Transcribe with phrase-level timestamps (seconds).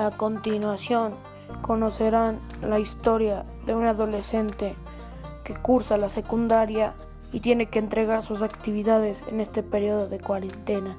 [0.00, 1.12] A continuación,
[1.60, 4.74] conocerán la historia de un adolescente
[5.44, 6.94] que cursa la secundaria
[7.32, 10.96] y tiene que entregar sus actividades en este periodo de cuarentena.